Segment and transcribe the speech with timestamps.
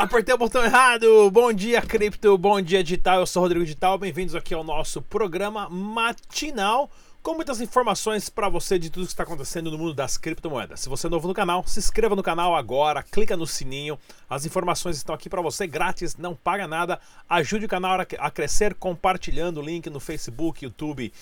[0.00, 1.30] Apertei o botão errado.
[1.30, 2.38] Bom dia, cripto.
[2.38, 3.20] Bom dia, digital.
[3.20, 3.98] Eu sou Rodrigo Digital.
[3.98, 6.90] Bem-vindos aqui ao nosso programa matinal
[7.22, 10.80] com muitas informações para você de tudo que está acontecendo no mundo das criptomoedas.
[10.80, 13.98] Se você é novo no canal, se inscreva no canal agora, clica no sininho.
[14.28, 16.98] As informações estão aqui para você grátis, não paga nada.
[17.28, 21.12] Ajude o canal a crescer compartilhando o link no Facebook, YouTube,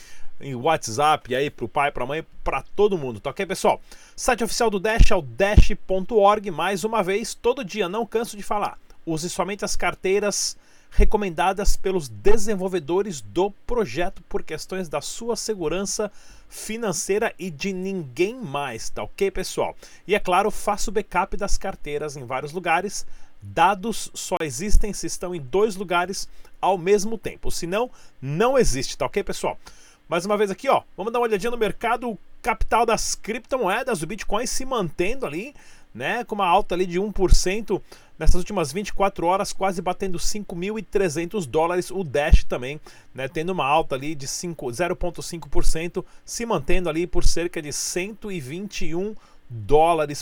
[0.41, 3.81] em WhatsApp, aí pro pai, pra mãe, para todo mundo, tá ok, pessoal?
[4.17, 8.43] Site oficial do Dash é o dash.org, mais uma vez, todo dia, não canso de
[8.43, 8.79] falar.
[9.05, 10.57] Use somente as carteiras
[10.91, 16.11] recomendadas pelos desenvolvedores do projeto por questões da sua segurança
[16.49, 19.77] financeira e de ninguém mais, tá ok, pessoal?
[20.07, 23.07] E é claro, faça o backup das carteiras em vários lugares.
[23.41, 26.29] Dados só existem se estão em dois lugares
[26.61, 29.59] ao mesmo tempo, senão não existe, tá ok, pessoal?
[30.09, 34.07] Mais uma vez aqui, ó, vamos dar uma olhadinha no mercado capital das criptomoedas, o
[34.07, 35.55] Bitcoin se mantendo ali,
[35.93, 37.83] né, com uma alta ali de 1%
[38.19, 41.91] nessas últimas 24 horas, quase batendo 5.300 dólares.
[41.91, 42.81] O Dash também,
[43.13, 49.19] né, tendo uma alta ali de 0,5%, se mantendo ali por cerca de 121 dólares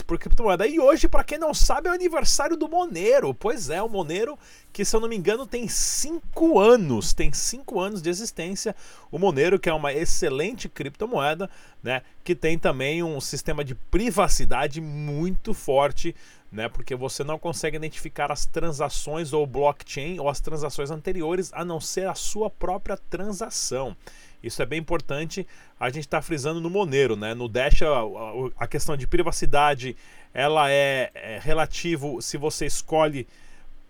[0.05, 0.65] por criptomoeda.
[0.65, 3.33] E hoje, para quem não sabe, é o aniversário do Monero.
[3.33, 4.37] Pois é, o Monero,
[4.71, 8.75] que se eu não me engano tem 5 anos, tem 5 anos de existência.
[9.11, 11.49] O Monero, que é uma excelente criptomoeda,
[11.83, 16.15] né, que tem também um sistema de privacidade muito forte,
[16.51, 21.65] né, porque você não consegue identificar as transações ou blockchain ou as transações anteriores a
[21.65, 23.95] não ser a sua própria transação.
[24.41, 25.47] Isso é bem importante.
[25.79, 27.33] A gente está frisando no Monero, né?
[27.33, 29.95] No Dash a, a, questão de privacidade
[30.33, 33.27] ela é, é relativo se você escolhe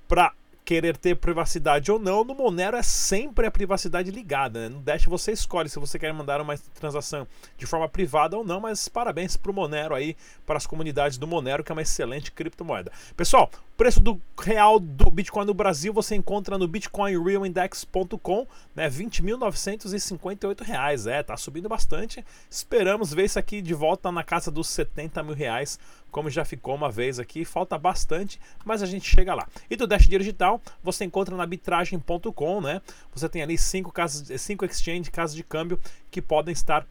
[0.07, 0.33] para
[0.67, 4.59] querer ter privacidade ou não, no Monero é sempre a privacidade ligada.
[4.59, 4.75] Né?
[4.75, 7.25] No Dash você escolhe se você quer mandar uma transação
[7.57, 11.25] de forma privada ou não, mas parabéns para o Monero aí, para as comunidades do
[11.25, 12.91] Monero, que é uma excelente criptomoeda.
[13.15, 18.89] Pessoal, preço do real do Bitcoin no Brasil você encontra no bitcoinrealindex.com, né?
[18.89, 21.05] 20.958 reais.
[21.05, 22.25] É, tá subindo bastante.
[22.49, 25.79] Esperamos ver isso aqui de volta na casa dos 70 mil reais
[26.11, 29.47] como já ficou uma vez aqui, falta bastante, mas a gente chega lá.
[29.69, 32.81] E do Dash Digital, você encontra na arbitragem.com, né?
[33.13, 36.87] Você tem ali cinco casas, cinco exchange, casas de câmbio que podem estar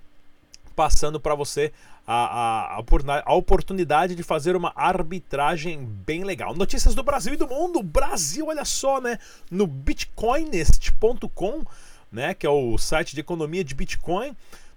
[0.76, 1.72] passando para você
[2.06, 2.82] a, a,
[3.24, 6.54] a, oportunidade de fazer uma arbitragem bem legal.
[6.54, 7.82] Notícias do Brasil e do mundo.
[7.82, 9.18] Brasil, olha só, né?
[9.50, 11.64] No bitcoinist.com,
[12.12, 12.34] né?
[12.34, 14.36] Que é o site de economia de Bitcoin.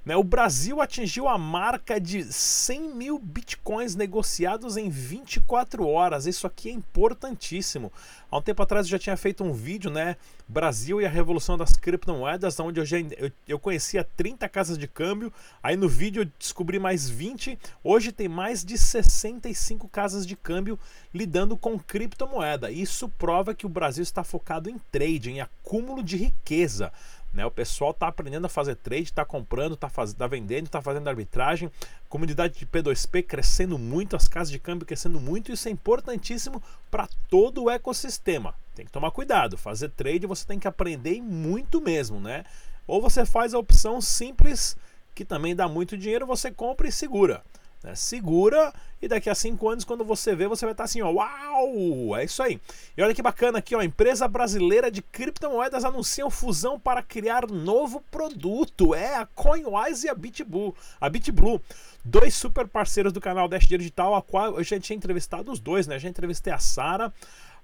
[0.09, 0.15] Né?
[0.15, 6.25] O Brasil atingiu a marca de 100 mil bitcoins negociados em 24 horas.
[6.25, 7.93] Isso aqui é importantíssimo.
[8.31, 10.17] Há um tempo atrás eu já tinha feito um vídeo, né?
[10.47, 14.87] Brasil e a revolução das criptomoedas, onde eu, já, eu, eu conhecia 30 casas de
[14.87, 15.31] câmbio.
[15.61, 17.59] Aí no vídeo eu descobri mais 20.
[17.83, 20.79] Hoje tem mais de 65 casas de câmbio
[21.13, 22.71] lidando com criptomoeda.
[22.71, 26.91] Isso prova que o Brasil está focado em trade, em acúmulo de riqueza.
[27.33, 27.45] Né?
[27.45, 30.13] O pessoal está aprendendo a fazer trade, está comprando, está faz...
[30.13, 31.71] tá vendendo, está fazendo arbitragem.
[32.07, 35.51] Comunidade de P2P crescendo muito, as casas de câmbio crescendo muito.
[35.51, 38.55] Isso é importantíssimo para todo o ecossistema.
[38.73, 39.57] Tem que tomar cuidado.
[39.57, 42.43] Fazer trade você tem que aprender muito mesmo, né?
[42.87, 44.75] Ou você faz a opção simples,
[45.13, 47.43] que também dá muito dinheiro, você compra e segura.
[47.83, 47.95] Né?
[47.95, 52.15] Segura e daqui a cinco anos, quando você vê, você vai estar assim, ó, uau!
[52.17, 52.59] É isso aí.
[52.97, 58.03] E olha que bacana aqui, ó, empresa brasileira de criptomoedas anuncia fusão para criar novo
[58.11, 58.93] produto.
[58.93, 60.75] É a Coinwise e a BitBlue.
[60.99, 61.61] A BitBlue,
[62.03, 65.87] dois super parceiros do canal Dash Digital, a qual eu já tinha entrevistado os dois,
[65.87, 65.97] né?
[65.97, 67.13] Já entrevistei a Sara,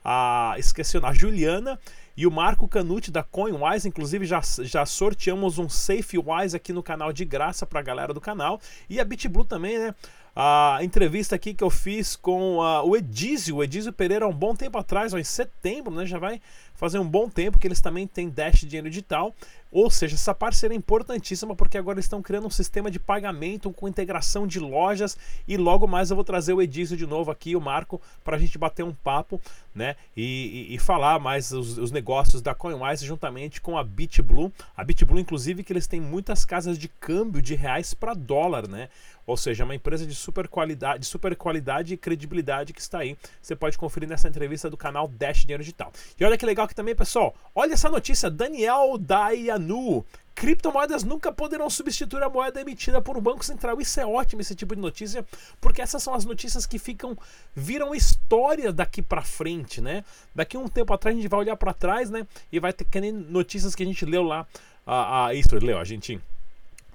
[0.06, 1.80] a esqueci a Juliana
[2.16, 7.12] e o Marco Canuti da CoinWise, inclusive já, já sorteamos um SafeWise aqui no canal
[7.12, 8.62] de graça para a galera do canal.
[8.88, 9.96] E a BitBlue também, né?
[10.36, 14.54] A entrevista aqui que eu fiz com uh, o Edísio, o Pereira, há um bom
[14.54, 16.06] tempo atrás, ó, em setembro, né?
[16.06, 16.42] Já vai
[16.76, 19.34] fazer um bom tempo que eles também têm Dash dinheiro digital.
[19.72, 23.74] Ou seja, essa parceria é importantíssima porque agora eles estão criando um sistema de pagamento
[23.74, 27.58] com integração de lojas e logo mais eu vou trazer o Edísio de novo aqui,
[27.58, 29.42] o Marco, para a gente bater um papo,
[29.74, 29.98] né?
[30.16, 34.50] E, e, e falar mais os, os, negócios da CoinWise juntamente com a BitBlue.
[34.78, 38.88] A BitBlue, inclusive, que eles têm muitas casas de câmbio de reais para dólar, né?
[39.28, 43.00] Ou seja, é uma empresa de super qualidade, de super qualidade e credibilidade que está
[43.00, 43.18] aí.
[43.42, 45.92] Você pode conferir nessa entrevista do canal Dash Dinheiro Digital.
[46.20, 47.36] E olha que legal aqui também, pessoal.
[47.54, 50.06] Olha essa notícia, Daniel Dayanu.
[50.36, 53.80] Criptomoedas nunca poderão substituir a moeda emitida por um banco central.
[53.80, 55.26] Isso é ótimo, esse tipo de notícia,
[55.62, 57.18] porque essas são as notícias que ficam
[57.56, 60.04] viram história daqui para frente, né?
[60.36, 62.28] Daqui um tempo atrás a gente vai olhar para trás, né?
[62.52, 64.46] E vai ter que notícias que a gente leu lá.
[64.86, 66.20] Ah, ah isso, leu, a gente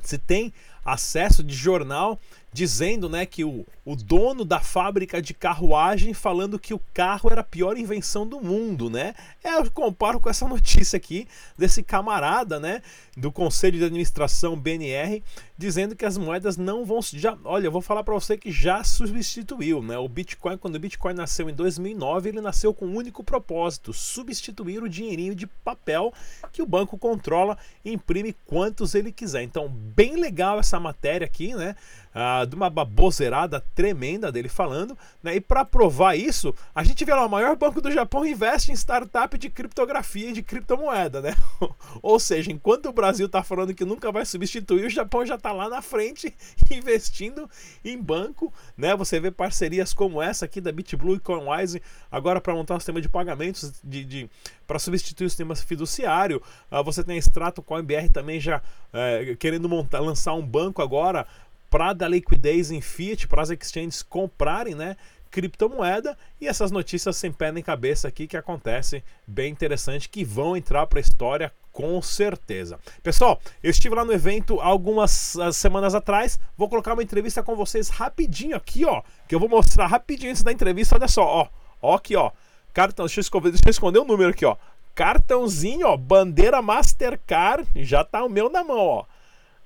[0.02, 0.52] se tem
[0.92, 2.18] acesso de jornal
[2.52, 7.42] dizendo né, que o, o dono da fábrica de carruagem falando que o carro era
[7.42, 9.14] a pior invenção do mundo, né?
[9.42, 12.82] É, eu comparo com essa notícia aqui desse camarada, né,
[13.16, 15.22] do Conselho de Administração BNR,
[15.60, 18.82] dizendo que as moedas não vão já, olha, eu vou falar para você que já
[18.82, 19.98] substituiu, né?
[19.98, 24.82] O Bitcoin, quando o Bitcoin nasceu em 2009, ele nasceu com um único propósito, substituir
[24.82, 26.14] o dinheirinho de papel
[26.50, 29.42] que o banco controla e imprime quantos ele quiser.
[29.42, 31.76] Então, bem legal essa matéria aqui, né?
[32.12, 35.36] Ah, de uma baboseirada tremenda dele falando, né?
[35.36, 38.74] E para provar isso, a gente vê lá, o maior banco do Japão investe em
[38.74, 41.36] startup de criptografia e de criptomoeda, né?
[42.02, 45.49] Ou seja, enquanto o Brasil está falando que nunca vai substituir, o Japão já está
[45.52, 46.34] lá na frente
[46.70, 47.48] investindo
[47.84, 48.94] em banco, né?
[48.96, 53.00] Você vê parcerias como essa aqui da BitBlue e Coinwise agora para montar um sistema
[53.00, 54.30] de pagamentos de, de
[54.66, 56.42] para substituir o sistema fiduciário.
[56.70, 58.62] Ah, você tem a Extrato Coinbr também já
[58.92, 61.26] é, querendo montar, lançar um banco agora
[61.68, 64.96] para dar liquidez em fiat, para as exchanges comprarem, né?
[65.30, 70.56] criptomoeda e essas notícias sem pé nem cabeça aqui que acontecem bem interessante que vão
[70.56, 72.78] entrar para a história com certeza.
[73.02, 77.54] Pessoal, eu estive lá no evento algumas ah, semanas atrás, vou colocar uma entrevista com
[77.56, 81.48] vocês rapidinho aqui, ó, que eu vou mostrar rapidinho antes da entrevista, olha só, ó,
[81.80, 82.30] ó aqui, ó,
[82.72, 84.56] cartão, deixa eu esconder, deixa eu esconder o número aqui, ó,
[84.94, 89.04] cartãozinho, ó, bandeira Mastercard, já tá o meu na mão, ó,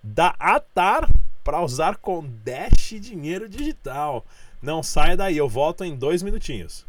[0.03, 1.09] da Atar
[1.43, 4.25] para usar com Dash dinheiro digital.
[4.63, 6.87] Não saia daí, eu volto em dois minutinhos.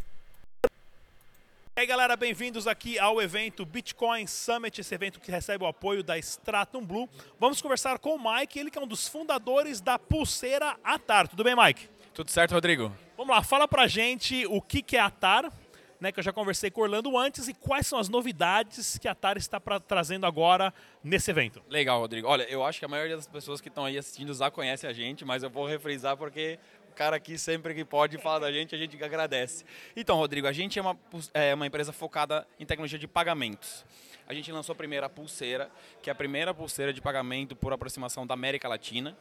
[1.78, 6.02] E aí galera, bem-vindos aqui ao evento Bitcoin Summit, esse evento que recebe o apoio
[6.02, 7.10] da Stratum Blue.
[7.38, 11.28] Vamos conversar com o Mike, ele que é um dos fundadores da pulseira Atar.
[11.28, 11.90] Tudo bem, Mike?
[12.14, 12.94] Tudo certo, Rodrigo.
[13.18, 15.52] Vamos lá, fala pra gente o que, que é Atar,
[16.00, 19.08] né, que eu já conversei com o Orlando antes, e quais são as novidades que
[19.08, 20.74] a Atari está pra, trazendo agora
[21.04, 21.62] nesse evento.
[21.70, 22.28] Legal, Rodrigo.
[22.28, 24.94] Olha, eu acho que a maioria das pessoas que estão aí assistindo já conhece a
[24.94, 26.58] gente, mas eu vou refrisar porque
[26.96, 29.66] cara aqui sempre que pode falar da gente, a gente agradece.
[29.96, 30.98] Então, Rodrigo, a gente é uma,
[31.34, 33.86] é uma empresa focada em tecnologia de pagamentos.
[34.28, 35.70] A gente lançou a primeira pulseira,
[36.02, 39.16] que é a primeira pulseira de pagamento por aproximação da América Latina.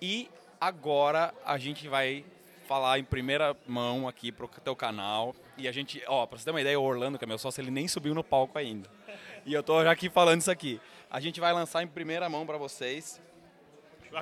[0.00, 0.28] E
[0.60, 2.24] agora a gente vai
[2.68, 5.34] falar em primeira mão aqui pro teu canal.
[5.56, 7.60] E a gente, ó, pra você ter uma ideia, o Orlando, que é meu sócio,
[7.60, 8.88] ele nem subiu no palco ainda.
[9.46, 10.80] E eu tô já aqui falando isso aqui.
[11.10, 13.20] A gente vai lançar em primeira mão para vocês.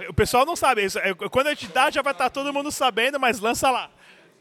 [0.08, 0.98] O pessoal não sabe isso.
[0.98, 3.90] É, quando a gente dá, já vai estar todo mundo sabendo, mas lança lá.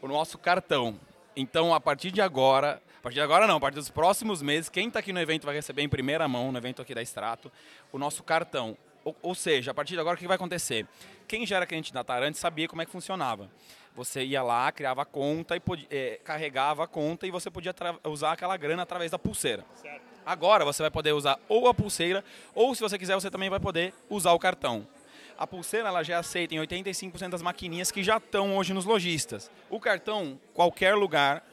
[0.00, 0.98] O nosso cartão.
[1.36, 4.68] Então, a partir de agora, a partir de agora não, a partir dos próximos meses,
[4.68, 7.50] quem está aqui no evento vai receber em primeira mão, no evento aqui da Extrato,
[7.90, 8.76] o nosso cartão.
[9.04, 10.86] Ou, ou seja, a partir de agora, o que vai acontecer?
[11.26, 13.50] Quem já era cliente da Tarante sabia como é que funcionava.
[13.94, 17.74] Você ia lá, criava a conta e podia, é, carregava a conta e você podia
[18.04, 19.64] usar aquela grana através da pulseira.
[19.74, 20.02] Certo.
[20.24, 23.60] Agora você vai poder usar ou a pulseira, ou se você quiser, você também vai
[23.60, 24.86] poder usar o cartão.
[25.38, 29.50] A pulseira ela já aceita em 85% das maquininhas que já estão hoje nos lojistas.
[29.68, 31.44] O cartão, qualquer lugar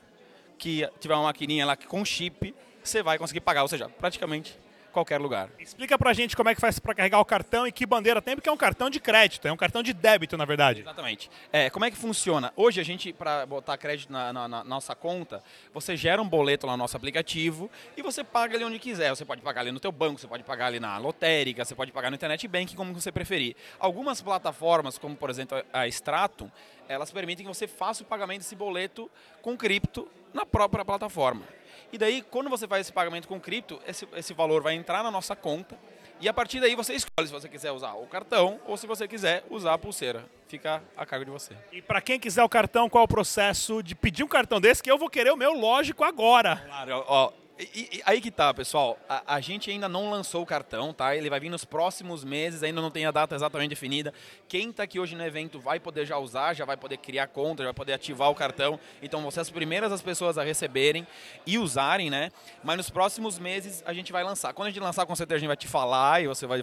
[0.58, 2.54] que tiver uma maquininha lá com chip,
[2.84, 4.60] você vai conseguir pagar, ou seja, praticamente
[5.00, 5.50] qualquer lugar.
[5.60, 8.36] Explica pra gente como é que faz para carregar o cartão e que bandeira tem,
[8.36, 10.82] porque é um cartão de crédito, é um cartão de débito, na verdade.
[10.82, 11.30] Exatamente.
[11.52, 12.54] É, como é que funciona?
[12.56, 15.44] Hoje a gente, para botar crédito na, na, na, nossa conta,
[15.74, 19.10] você gera um boleto lá no nosso aplicativo e você paga ali onde quiser.
[19.10, 21.92] Você pode pagar ali no teu banco, você pode pagar ali na lotérica, você pode
[21.92, 23.56] pagar no internet bank, como você preferir.
[23.80, 26.50] Algumas plataformas, como por exemplo a Stratum,
[26.88, 29.10] elas permitem que você faça o pagamento desse boleto
[29.42, 31.59] com cripto na própria plataforma.
[31.92, 35.12] E daí, quando você faz esse pagamento com cripto, esse, esse valor vai entrar na
[35.12, 35.78] nossa conta
[36.22, 39.08] e a partir daí você escolhe se você quiser usar o cartão ou se você
[39.08, 40.26] quiser usar a pulseira.
[40.50, 41.56] Fica a cargo de você.
[41.72, 44.84] E para quem quiser o cartão, qual é o processo de pedir um cartão desse?
[44.84, 46.58] Que eu vou querer o meu, lógico, agora.
[46.66, 48.98] Claro, ó, e, e, aí que tá, pessoal.
[49.10, 51.14] A, a, gente ainda não lançou o cartão, tá?
[51.14, 54.14] Ele vai vir nos próximos meses, ainda não tem a data exatamente definida.
[54.48, 57.64] Quem está aqui hoje no evento vai poder já usar, já vai poder criar conta,
[57.64, 58.80] já vai poder ativar o cartão.
[59.02, 61.06] Então, você é as primeiras as pessoas a receberem
[61.46, 62.32] e usarem, né?
[62.64, 64.54] Mas nos próximos meses a gente vai lançar.
[64.54, 66.62] Quando a gente lançar, com certeza a gente vai te falar e você vai,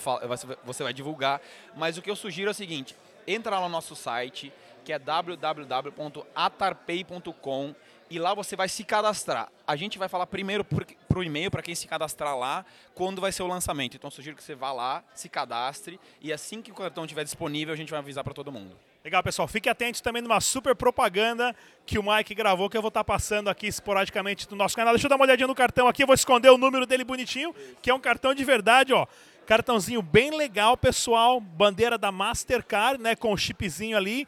[0.65, 1.43] você vai divulgar.
[1.77, 4.51] Mas o que eu sugiro é o seguinte: entra lá no nosso site,
[4.83, 7.75] que é www.atarpay.com
[8.11, 9.51] e lá você vai se cadastrar.
[9.67, 13.33] A gente vai falar primeiro para o e-mail, para quem se cadastrar lá, quando vai
[13.33, 13.97] ser o lançamento.
[13.97, 17.75] Então, sugiro que você vá lá, se cadastre e assim que o cartão estiver disponível,
[17.75, 18.77] a gente vai avisar para todo mundo.
[19.05, 19.47] Legal, pessoal.
[19.47, 23.49] Fique atento também numa super propaganda que o Mike gravou, que eu vou estar passando
[23.49, 24.93] aqui esporadicamente no nosso canal.
[24.95, 27.55] Deixa eu dar uma olhadinha no cartão aqui, eu vou esconder o número dele bonitinho,
[27.81, 29.07] que é um cartão de verdade, ó.
[29.47, 31.41] Cartãozinho bem legal, pessoal.
[31.41, 33.15] Bandeira da Mastercard, né?
[33.15, 34.27] Com o chipzinho ali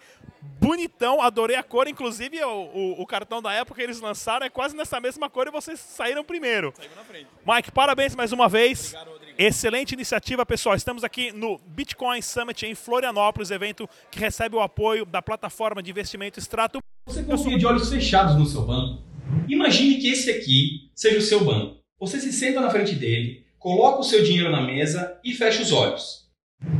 [0.60, 1.88] bonitão, adorei a cor.
[1.88, 5.46] Inclusive, o, o, o, cartão da época que eles lançaram é quase nessa mesma cor
[5.46, 6.72] e vocês saíram primeiro.
[6.76, 7.26] Saímos na frente.
[7.46, 8.88] Mike, parabéns mais uma vez.
[8.88, 9.34] Obrigado, Rodrigo.
[9.38, 10.74] Excelente iniciativa, pessoal.
[10.74, 15.90] Estamos aqui no Bitcoin Summit em Florianópolis, evento que recebe o apoio da plataforma de
[15.90, 16.80] investimento Strato.
[17.06, 19.02] Você confia de olhos fechados no seu banco?
[19.48, 21.78] Imagine que esse aqui seja o seu banco.
[22.00, 25.72] Você se senta na frente dele, coloca o seu dinheiro na mesa e fecha os
[25.72, 26.28] olhos.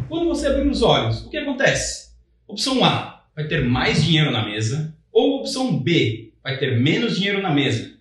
[0.08, 2.08] Quando você abrir os olhos, o que acontece?
[2.46, 4.92] Opção A, vai ter mais dinheiro na mesa.
[5.12, 7.92] Ou opção B, vai ter menos dinheiro na mesa.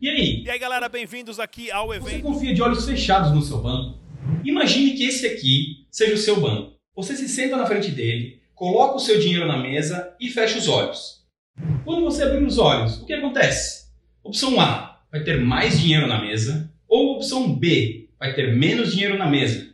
[0.00, 0.44] E aí?
[0.44, 2.10] E aí, galera, bem-vindos aqui ao evento.
[2.10, 3.98] Você confia de olhos fechados no seu banco?
[4.44, 6.74] Imagine que esse aqui seja o seu banco.
[6.94, 10.68] Você se senta na frente dele, coloca o seu dinheiro na mesa e fecha os
[10.68, 11.24] olhos.
[11.84, 13.88] Quando você abrir os olhos, o que acontece?
[14.22, 16.72] Opção A, vai ter mais dinheiro na mesa.
[16.86, 19.66] Ou opção B, vai ter menos dinheiro na mesa.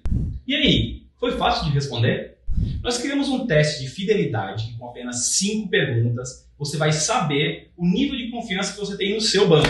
[0.47, 2.39] E aí, foi fácil de responder?
[2.83, 6.49] Nós criamos um teste de fidelidade com apenas 5 perguntas.
[6.59, 9.69] Você vai saber o nível de confiança que você tem no seu banco.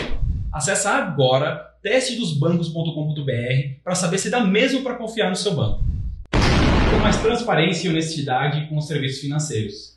[0.51, 5.83] Acesse agora testedosbancos.com.br para saber se dá mesmo para confiar no seu banco.
[6.31, 9.91] Com mais transparência e honestidade com os serviços financeiros.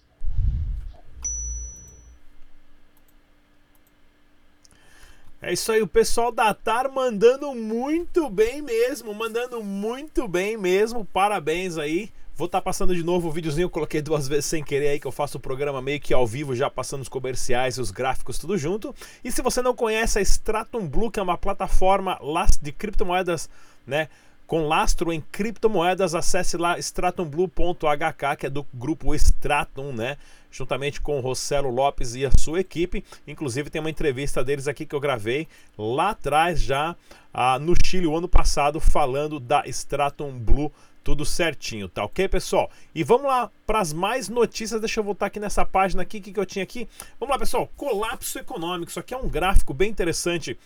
[5.43, 11.05] É isso aí, o pessoal da TAR mandando muito bem mesmo, mandando muito bem mesmo.
[11.05, 12.11] Parabéns aí.
[12.37, 15.07] Vou estar tá passando de novo o videozinho, coloquei duas vezes sem querer aí que
[15.07, 18.39] eu faço o programa meio que ao vivo, já passando os comerciais e os gráficos
[18.39, 18.93] tudo junto.
[19.23, 22.19] E se você não conhece a Stratum Blue, que é uma plataforma
[22.61, 23.49] de criptomoedas,
[23.87, 24.09] né,
[24.49, 30.19] com lastro em criptomoedas, acesse lá stratumblue.hk, que é do grupo Stratum, né?
[30.51, 33.05] Juntamente com o Rossello Lopes e a sua equipe.
[33.27, 35.49] Inclusive tem uma entrevista deles aqui que eu gravei
[35.79, 36.95] lá atrás já
[37.33, 40.71] ah, no Chile o ano passado falando da Stratum Blue
[41.05, 42.71] tudo certinho, tá ok, pessoal?
[42.95, 44.81] E vamos lá para as mais notícias.
[44.81, 46.89] Deixa eu voltar aqui nessa página aqui, que, que eu tinha aqui.
[47.21, 47.71] Vamos lá, pessoal.
[47.77, 48.91] Colapso econômico.
[48.91, 50.59] Isso aqui é um gráfico bem interessante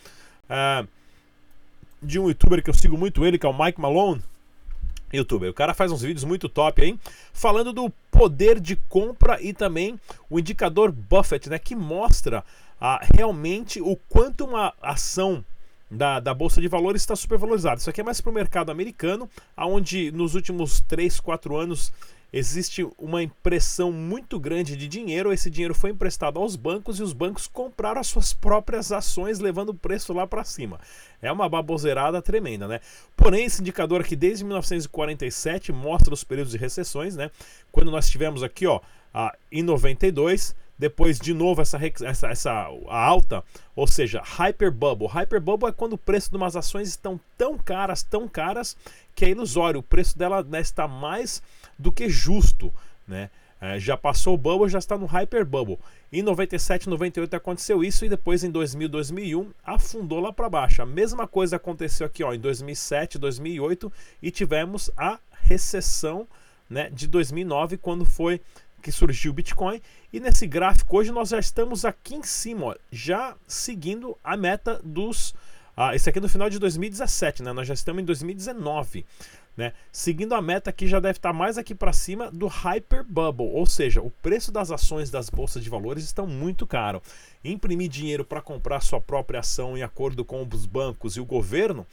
[0.48, 0.86] uh,
[2.00, 4.22] de um youtuber que eu sigo muito ele, que é o Mike Malone.
[5.12, 6.98] Youtuber, o cara faz uns vídeos muito top aí,
[7.32, 12.44] falando do poder de compra e também o indicador Buffett, né, que mostra
[12.78, 15.42] uh, realmente o quanto uma ação
[15.90, 17.80] da, da Bolsa de Valores está supervalorizado.
[17.80, 21.92] Isso aqui é mais para o mercado americano, onde nos últimos 3, 4 anos
[22.32, 25.32] existe uma impressão muito grande de dinheiro.
[25.32, 29.70] Esse dinheiro foi emprestado aos bancos e os bancos compraram as suas próprias ações, levando
[29.70, 30.78] o preço lá para cima.
[31.22, 32.80] É uma baboseirada tremenda, né?
[33.16, 37.30] Porém, esse indicador aqui desde 1947 mostra os períodos de recessões, né?
[37.72, 38.80] Quando nós tivemos aqui, ó,
[39.50, 43.42] em 92 depois de novo essa, essa, essa alta,
[43.74, 45.08] ou seja, hyper bubble.
[45.08, 48.76] Hyper bubble é quando o preço de umas ações estão tão caras, tão caras,
[49.14, 49.80] que é ilusório.
[49.80, 51.42] O preço dela né, está mais
[51.78, 52.72] do que justo,
[53.06, 53.30] né?
[53.60, 55.78] É, já passou o bubble, já está no hyper bubble.
[56.12, 60.80] Em 97, 98 aconteceu isso e depois em 2000, 2001 afundou lá para baixo.
[60.80, 63.92] A mesma coisa aconteceu aqui, ó, em 2007, 2008
[64.22, 66.28] e tivemos a recessão,
[66.70, 68.40] né, de 2009 quando foi
[68.82, 69.80] que surgiu o Bitcoin.
[70.12, 74.80] E nesse gráfico hoje nós já estamos aqui em cima, ó, já seguindo a meta
[74.82, 75.34] dos.
[75.76, 77.52] Ah, esse aqui é no final de 2017, né?
[77.52, 79.06] Nós já estamos em 2019.
[79.56, 79.72] Né?
[79.90, 83.66] Seguindo a meta que já deve estar mais aqui para cima do Hyper Bubble, ou
[83.66, 87.02] seja, o preço das ações das bolsas de valores estão muito caro.
[87.44, 91.84] Imprimir dinheiro para comprar sua própria ação em acordo com os bancos e o governo,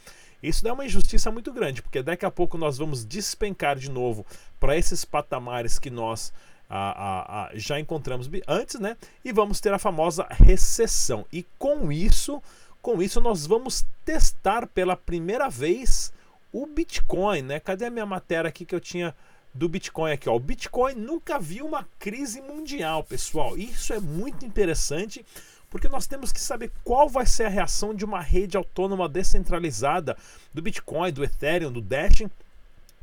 [0.42, 4.24] isso é uma injustiça muito grande, porque daqui a pouco nós vamos despencar de novo
[4.60, 6.32] para esses patamares que nós
[6.68, 8.96] a, a, a, já encontramos antes, né?
[9.24, 11.24] E vamos ter a famosa recessão.
[11.32, 12.42] E com isso,
[12.82, 16.12] com isso nós vamos testar pela primeira vez
[16.52, 17.60] o Bitcoin, né?
[17.60, 19.14] Cadê a minha matéria aqui que eu tinha
[19.54, 20.36] do Bitcoin aqui, ó?
[20.36, 23.56] O Bitcoin nunca viu uma crise mundial, pessoal.
[23.56, 25.24] Isso é muito interessante
[25.70, 30.16] porque nós temos que saber qual vai ser a reação de uma rede autônoma descentralizada
[30.54, 32.22] do Bitcoin, do Ethereum, do Dash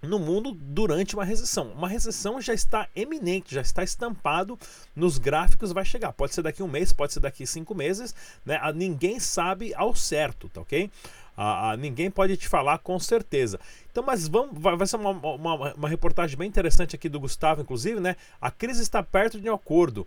[0.03, 1.71] no mundo durante uma recessão.
[1.71, 4.59] Uma recessão já está eminente, já está estampado
[4.95, 6.11] nos gráficos, vai chegar.
[6.11, 8.13] Pode ser daqui um mês, pode ser daqui cinco meses,
[8.45, 8.59] né?
[8.75, 10.91] Ninguém sabe ao certo, tá ok?
[11.35, 13.59] Ah, ah, ninguém pode te falar com certeza.
[13.91, 17.61] Então, mas vamos, vai, vai ser uma, uma, uma, reportagem bem interessante aqui do Gustavo,
[17.61, 18.15] inclusive, né?
[18.39, 20.05] A crise está perto de um acordo.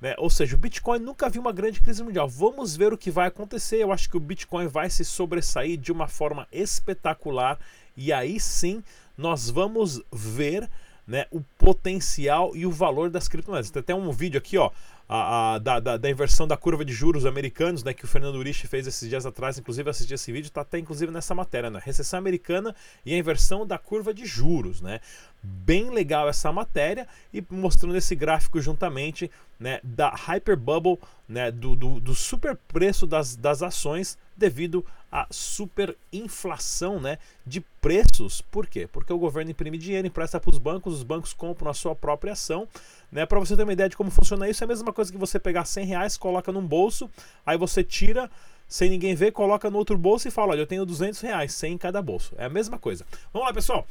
[0.00, 0.14] Né?
[0.18, 2.28] Ou seja, o Bitcoin nunca viu uma grande crise mundial.
[2.28, 3.78] Vamos ver o que vai acontecer.
[3.78, 7.58] Eu acho que o Bitcoin vai se sobressair de uma forma espetacular.
[7.96, 8.84] E aí sim
[9.18, 10.70] nós vamos ver
[11.04, 13.70] né, o potencial e o valor das criptomoedas.
[13.70, 14.70] Tem até um vídeo aqui, ó,
[15.08, 18.34] a, a, da, da, da, inversão da curva de juros americanos, né, que o Fernando
[18.36, 21.80] Urich fez esses dias atrás, inclusive assisti esse vídeo, está até inclusive nessa matéria, né,
[21.82, 22.74] recessão americana
[23.06, 25.00] e a inversão da curva de juros, né,
[25.42, 32.00] bem legal essa matéria e mostrando esse gráfico juntamente, né, da hyperbubble, né, do, do,
[32.00, 38.40] do super preço das, das ações devido à superinflação, né, de preços.
[38.40, 38.86] Por quê?
[38.86, 42.34] Porque o governo imprime dinheiro, empresta para os bancos, os bancos compram a sua própria
[42.34, 42.68] ação,
[43.10, 43.26] né?
[43.26, 45.38] Para você ter uma ideia de como funciona isso, é a mesma coisa que você
[45.38, 47.10] pegar 100 reais, coloca num bolso,
[47.44, 48.30] aí você tira
[48.68, 51.72] sem ninguém ver, coloca no outro bolso e fala: Olha, eu tenho 200 reais, 100
[51.72, 52.34] em cada bolso.
[52.36, 53.04] É a mesma coisa.
[53.32, 53.86] Vamos lá, pessoal.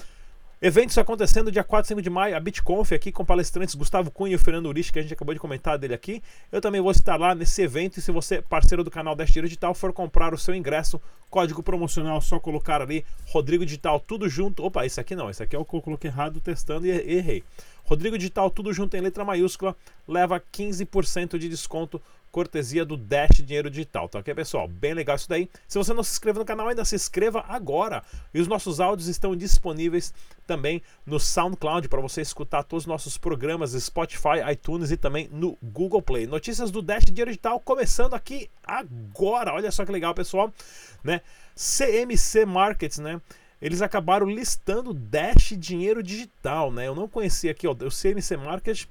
[0.60, 4.34] Eventos acontecendo dia 4 e 5 de maio, a BitConf aqui com palestrantes Gustavo Cunha
[4.34, 6.24] e Fernando Urich, que a gente acabou de comentar dele aqui.
[6.52, 9.76] Eu também vou estar lá nesse evento e se você, parceiro do canal Dash Digital,
[9.76, 14.66] for comprar o seu ingresso, código promocional, só colocar ali Rodrigo Digital, tudo junto.
[14.66, 17.44] Opa, esse aqui não, esse aqui é o que eu coloquei errado testando e errei.
[17.88, 19.74] Rodrigo Digital, tudo junto em letra maiúscula,
[20.06, 24.68] leva 15% de desconto cortesia do Dash Dinheiro Digital, tá ok, pessoal?
[24.68, 25.50] Bem legal isso daí.
[25.68, 28.04] Se você não se inscreve no canal ainda, se inscreva agora.
[28.34, 30.14] E os nossos áudios estão disponíveis
[30.46, 35.58] também no SoundCloud para você escutar todos os nossos programas, Spotify, iTunes e também no
[35.64, 36.28] Google Play.
[36.28, 39.54] Notícias do Dash Dinheiro Digital começando aqui agora.
[39.54, 40.54] Olha só que legal, pessoal,
[41.02, 41.22] né?
[41.56, 43.22] CMC Markets, né?
[43.62, 46.88] Eles acabaram listando Dash Dinheiro Digital, né?
[46.88, 48.86] Eu não conhecia aqui, ó, o CMC Market,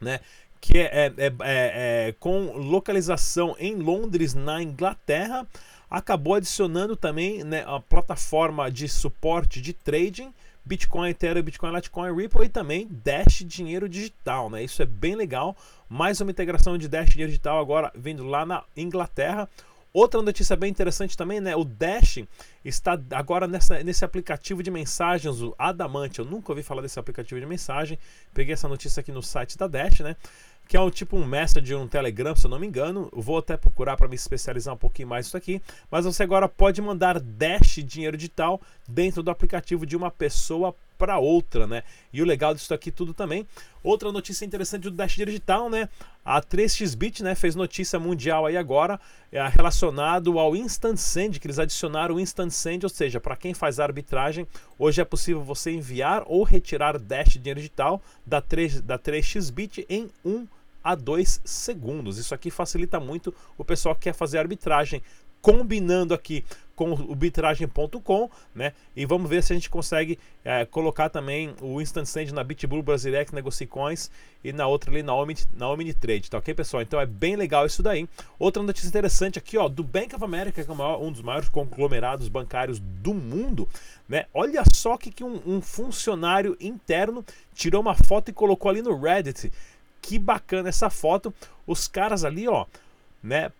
[0.00, 0.20] né?
[0.60, 5.46] que é, é, é, é, com localização em Londres, na Inglaterra,
[5.90, 10.32] acabou adicionando também né, a plataforma de suporte de trading,
[10.64, 14.50] Bitcoin, Ethereum, Bitcoin, Litecoin, Ripple e também Dash Dinheiro Digital.
[14.50, 14.64] Né?
[14.64, 15.56] Isso é bem legal.
[15.88, 19.48] Mais uma integração de Dash Dinheiro Digital agora vindo lá na Inglaterra.
[19.98, 21.56] Outra notícia bem interessante também, né?
[21.56, 22.20] O Dash
[22.64, 26.20] está agora nessa, nesse aplicativo de mensagens, o Adamante.
[26.20, 27.98] Eu nunca ouvi falar desse aplicativo de mensagem.
[28.32, 30.14] Peguei essa notícia aqui no site da Dash, né?
[30.68, 33.10] que é um tipo um mestre de um Telegram, se eu não me engano.
[33.12, 35.60] vou até procurar para me especializar um pouquinho mais nisso aqui.
[35.90, 41.18] Mas você agora pode mandar Dash dinheiro digital dentro do aplicativo de uma pessoa para
[41.18, 41.84] outra, né?
[42.12, 43.46] E o legal disso aqui tudo também.
[43.82, 45.88] Outra notícia interessante do Dash Digital, né?
[46.24, 49.00] A 3xBit, né, fez notícia mundial aí agora,
[49.32, 53.54] é, relacionado ao Instant Send, que eles adicionaram o Instant Send, ou seja, para quem
[53.54, 54.46] faz arbitragem,
[54.78, 60.10] hoje é possível você enviar ou retirar Dash dinheiro digital da 3 da 3xBit em
[60.22, 60.46] um
[60.82, 62.18] a 2 segundos.
[62.18, 65.02] Isso aqui facilita muito o pessoal que quer fazer arbitragem,
[65.40, 66.44] combinando aqui
[66.78, 68.72] com o bitragem.com, né?
[68.94, 72.82] E vamos ver se a gente consegue é, colocar também o Instant Send na BitBlue
[72.82, 74.08] Brasilex Negocie Coins
[74.44, 76.80] e na outra ali na, Omni, na Omnitrade, tá ok, pessoal?
[76.80, 78.08] Então é bem legal isso daí.
[78.38, 81.48] Outra notícia interessante aqui, ó, do Bank of America, que é maior, um dos maiores
[81.48, 83.68] conglomerados bancários do mundo,
[84.08, 84.26] né?
[84.32, 88.96] Olha só que, que um, um funcionário interno tirou uma foto e colocou ali no
[88.96, 89.50] Reddit
[90.00, 91.34] que bacana essa foto.
[91.66, 92.66] Os caras ali, ó,
[93.20, 93.50] né?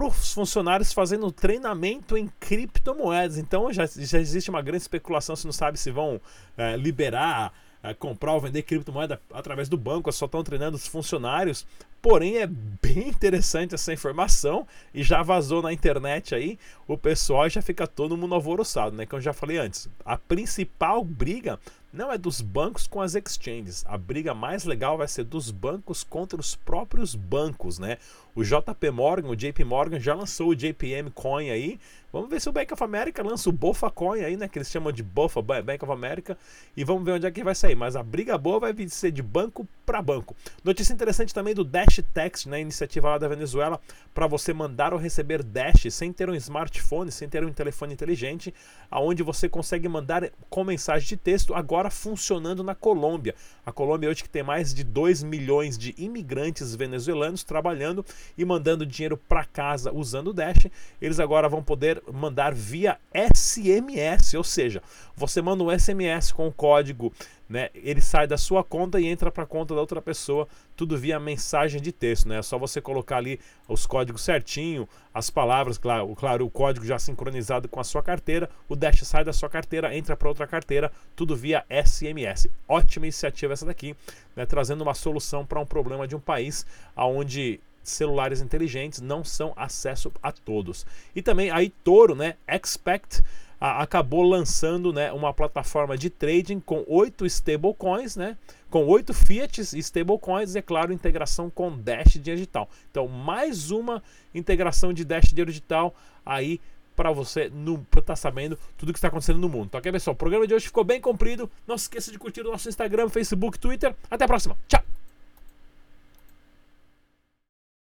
[0.00, 3.36] Para os funcionários fazendo treinamento em criptomoedas.
[3.36, 5.36] Então já, já existe uma grande especulação.
[5.36, 6.18] Se não sabe se vão
[6.56, 11.66] é, liberar, é, comprar ou vender criptomoeda através do banco, só estão treinando os funcionários.
[12.00, 16.58] Porém, é bem interessante essa informação e já vazou na internet aí.
[16.88, 19.04] O pessoal já fica todo mundo alvoroçado, né?
[19.04, 21.60] Como eu já falei antes, a principal briga
[21.92, 23.84] não é dos bancos com as exchanges.
[23.86, 27.98] A briga mais legal vai ser dos bancos contra os próprios bancos, né?
[28.34, 31.80] O JP Morgan, o JP Morgan já lançou o JPM Coin aí.
[32.12, 34.48] Vamos ver se o Bank of America lança o Bofa Coin aí, né?
[34.48, 36.36] Que eles chamam de Bofa Bank of America.
[36.76, 37.74] E vamos ver onde é que vai sair.
[37.74, 40.36] Mas a briga boa vai ser de banco para banco.
[40.64, 42.60] Notícia interessante também do Dash Text, né?
[42.60, 43.80] Iniciativa lá da Venezuela
[44.12, 48.52] para você mandar ou receber Dash sem ter um smartphone, sem ter um telefone inteligente,
[48.90, 53.34] aonde você consegue mandar com mensagem de texto agora funcionando na Colômbia.
[53.64, 58.04] A Colômbia hoje que tem mais de 2 milhões de imigrantes venezuelanos trabalhando
[58.36, 60.66] e mandando dinheiro para casa usando o Dash,
[61.00, 64.82] eles agora vão poder mandar via SMS, ou seja,
[65.14, 67.12] você manda um SMS com o código
[67.50, 70.96] né, ele sai da sua conta e entra para a conta da outra pessoa, tudo
[70.96, 72.38] via mensagem de texto, né?
[72.38, 76.96] É só você colocar ali os códigos certinho, as palavras, claro, claro, o código já
[76.96, 80.92] sincronizado com a sua carteira, o Dash sai da sua carteira, entra para outra carteira,
[81.16, 82.48] tudo via SMS.
[82.68, 83.96] Ótima iniciativa essa daqui,
[84.36, 86.64] né, trazendo uma solução para um problema de um país
[86.96, 90.86] onde celulares inteligentes não são acesso a todos.
[91.16, 93.24] E também aí Toro, né, Expect
[93.60, 98.36] a, acabou lançando né, uma plataforma de trading com oito stablecoins, né,
[98.70, 102.68] com oito fiat e stablecoins, é claro, integração com Dash digital.
[102.90, 104.02] Então, mais uma
[104.34, 105.94] integração de Dash digital
[106.24, 106.60] aí
[106.96, 109.70] para você estar tá sabendo tudo que está acontecendo no mundo.
[109.70, 110.14] Tá ok, pessoal?
[110.14, 111.50] O programa de hoje ficou bem comprido.
[111.66, 113.94] Não se esqueça de curtir o nosso Instagram, Facebook, Twitter.
[114.10, 114.56] Até a próxima.
[114.68, 114.99] Tchau!